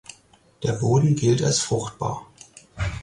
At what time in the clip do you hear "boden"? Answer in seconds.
0.73-1.15